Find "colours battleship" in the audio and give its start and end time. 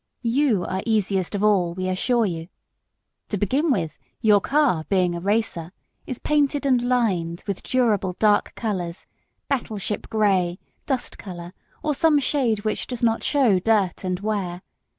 8.55-10.09